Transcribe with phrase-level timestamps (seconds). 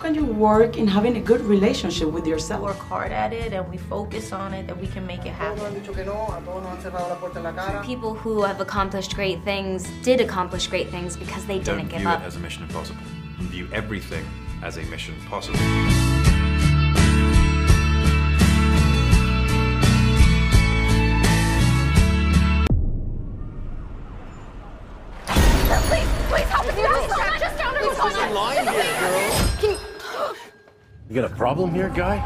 [0.00, 2.62] can you work in having a good relationship with yourself?
[2.62, 5.74] Work hard at it and we focus on it, that we can make it happen.
[7.84, 12.00] People who have accomplished great things did accomplish great things because they Don't didn't give
[12.00, 12.22] view up.
[12.22, 13.02] it as a mission impossible.
[13.40, 14.24] View everything
[14.62, 15.58] as a mission possible.
[31.10, 32.18] You got a problem here, guy?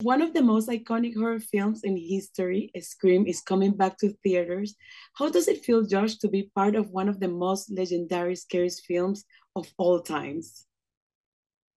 [0.00, 4.76] One of the most iconic horror films in history, Scream, is coming back to theaters.
[5.12, 8.70] How does it feel, Josh, to be part of one of the most legendary scary
[8.70, 10.64] films of all times?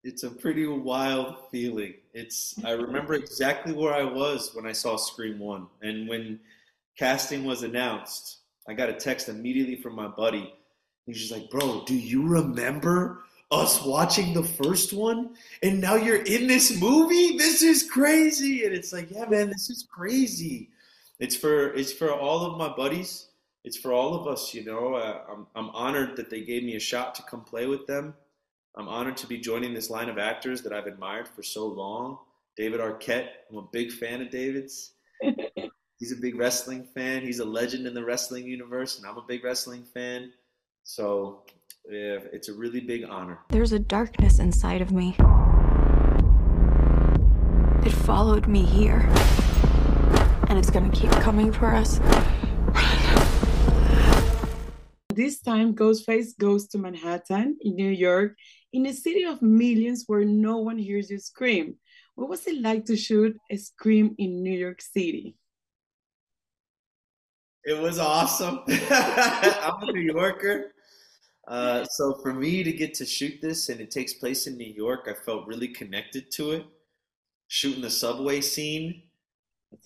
[0.05, 1.95] It's a pretty wild feeling.
[2.13, 6.41] It's I remember exactly where I was when I saw Scream 1 and when
[6.99, 10.53] casting was announced, I got a text immediately from my buddy.
[11.07, 16.23] He's just like, "Bro, do you remember us watching the first one and now you're
[16.23, 17.37] in this movie?
[17.37, 20.71] This is crazy." And it's like, "Yeah, man, this is crazy."
[21.19, 23.29] It's for it's for all of my buddies.
[23.63, 24.95] It's for all of us, you know.
[24.95, 28.15] Uh, I'm I'm honored that they gave me a shot to come play with them.
[28.77, 32.19] I'm honored to be joining this line of actors that I've admired for so long.
[32.57, 34.93] David Arquette, I'm a big fan of David's.
[35.99, 37.23] He's a big wrestling fan.
[37.23, 40.33] He's a legend in the wrestling universe, and I'm a big wrestling fan.
[40.85, 41.45] So
[41.89, 43.41] yeah, it's a really big honor.
[43.49, 45.17] There's a darkness inside of me.
[47.85, 49.09] It followed me here.
[50.49, 52.01] And it's gonna keep coming for us.
[55.15, 58.37] This time, Ghostface goes to Manhattan in New York,
[58.73, 61.77] in a city of millions where no one hears you scream.
[62.15, 65.37] What was it like to shoot a scream in New York City?
[67.65, 68.61] It was awesome.
[68.69, 70.73] I'm a New Yorker.
[71.47, 74.73] Uh, so for me to get to shoot this and it takes place in New
[74.73, 76.67] York, I felt really connected to it.
[77.49, 79.03] Shooting the subway scene,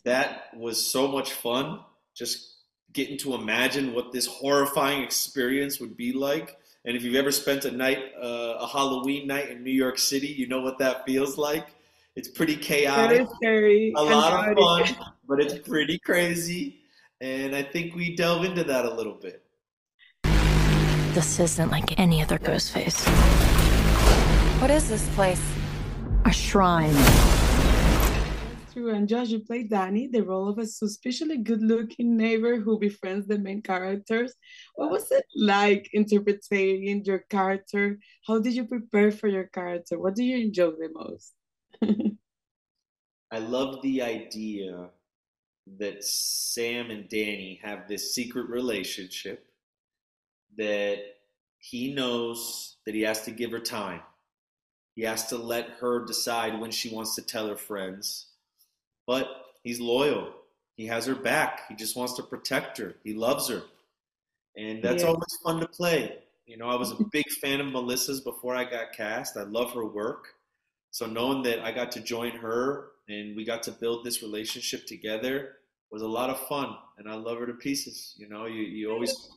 [0.05, 1.81] that was so much fun.
[2.15, 2.57] Just
[2.93, 6.59] getting to imagine what this horrifying experience would be like.
[6.85, 10.29] And if you've ever spent a night, uh, a Halloween night in New York City,
[10.29, 11.67] you know what that feels like.
[12.15, 13.93] It's pretty chaotic, Very scary.
[13.97, 14.97] a lot of fun,
[15.29, 16.84] but it's pretty crazy.
[17.25, 19.43] And I think we delve into that a little bit.
[21.15, 23.03] This isn't like any other ghost face.
[24.61, 25.41] What is this place?
[26.27, 26.95] A shrine.
[28.75, 33.27] True, and Josh, you played Danny, the role of a suspiciously good-looking neighbor who befriends
[33.27, 34.35] the main characters.
[34.75, 38.01] What was it like interpreting your character?
[38.27, 39.99] How did you prepare for your character?
[39.99, 41.33] What do you enjoy the most?
[43.31, 44.91] I love the idea
[45.79, 49.47] that Sam and Danny have this secret relationship
[50.57, 50.99] that
[51.59, 54.01] he knows that he has to give her time.
[54.95, 58.27] He has to let her decide when she wants to tell her friends.
[59.07, 59.29] But
[59.63, 60.33] he's loyal.
[60.77, 61.63] He has her back.
[61.69, 62.97] He just wants to protect her.
[63.03, 63.63] He loves her.
[64.57, 65.09] And that's Yeah.
[65.09, 66.19] always fun to play.
[66.47, 69.37] You know, I was a big fan of Melissa's before I got cast.
[69.37, 70.35] I love her work.
[70.95, 74.87] So knowing that I got to join her and we got to build this relationship
[74.87, 75.57] together
[75.91, 76.77] was a lot of fun.
[76.99, 78.15] And I love her to pieces.
[78.17, 79.29] You know, you, you always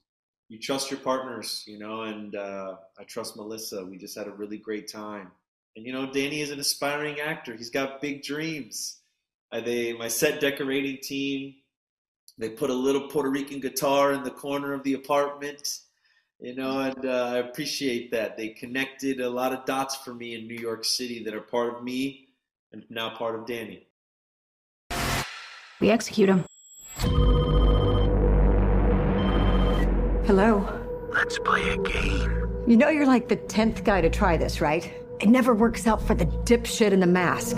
[0.50, 3.84] you trust your partners, you know, and uh, I trust Melissa.
[3.84, 5.32] We just had a really great time.
[5.76, 7.56] And you know, Danny is an aspiring actor.
[7.56, 9.00] He's got big dreams.
[9.52, 11.56] Uh, they, my set decorating team,
[12.38, 15.80] they put a little Puerto Rican guitar in the corner of the apartment,
[16.40, 18.38] you know, and uh, I appreciate that.
[18.38, 21.76] They connected a lot of dots for me in New York City that are part
[21.76, 22.28] of me
[22.72, 23.88] and now part of Danny.
[25.80, 26.46] We execute him.
[30.26, 30.68] Hello.
[31.14, 32.64] Let's play a game.
[32.68, 34.92] You know you're like the 10th guy to try this, right?
[35.20, 37.58] It never works out for the dipshit in the mask.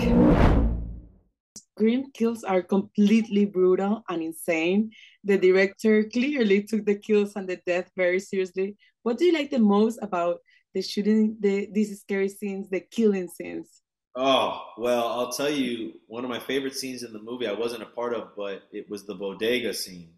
[1.80, 4.92] Scream kills are completely brutal and insane.
[5.24, 8.76] The director clearly took the kills and the death very seriously.
[9.04, 10.40] What do you like the most about
[10.74, 13.82] the shooting, the these scary scenes, the killing scenes?
[14.14, 17.84] Oh, well, I'll tell you, one of my favorite scenes in the movie I wasn't
[17.84, 20.16] a part of, but it was the bodega scene.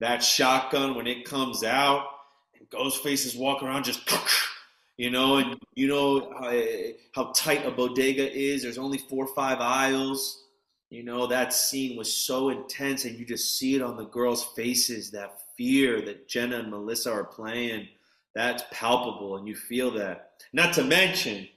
[0.00, 2.04] That shotgun, when it comes out,
[2.58, 4.06] and Ghostface is walking around just,
[4.98, 6.52] you know, and you know how,
[7.14, 8.62] how tight a bodega is.
[8.62, 10.42] There's only four or five aisles.
[10.94, 14.44] You know, that scene was so intense, and you just see it on the girls'
[14.54, 17.88] faces that fear that Jenna and Melissa are playing.
[18.32, 20.30] That's palpable, and you feel that.
[20.52, 21.48] Not to mention,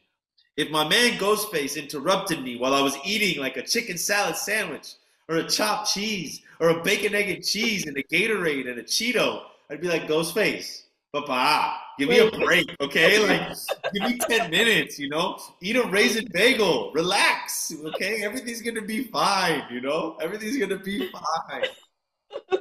[0.55, 4.95] if my man Ghostface interrupted me while I was eating like a chicken salad sandwich
[5.29, 8.83] or a chopped cheese or a bacon, egg, and cheese and a Gatorade and a
[8.83, 10.81] Cheeto, I'd be like, Ghostface,
[11.13, 13.17] Papa, give me a break, okay?
[13.27, 13.55] Like,
[13.93, 15.39] give me 10 minutes, you know?
[15.61, 16.91] Eat a raisin bagel.
[16.93, 18.23] Relax, okay?
[18.23, 20.17] Everything's gonna be fine, you know?
[20.21, 21.63] Everything's gonna be fine.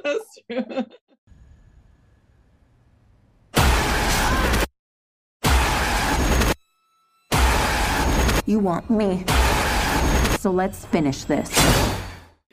[0.03, 0.85] That's true.
[8.45, 9.25] You want me.
[10.39, 11.51] So let's finish this.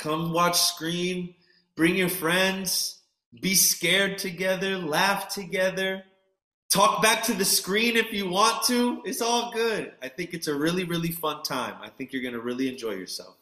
[0.01, 1.37] Come watch Scream.
[1.77, 3.04] Bring your friends.
[3.41, 4.79] Be scared together.
[4.79, 6.05] Laugh together.
[6.71, 9.01] Talk back to the screen if you want to.
[9.05, 9.93] It's all good.
[10.03, 11.75] I think it's a really, really fun time.
[11.81, 13.37] I think you're going to really enjoy yourself.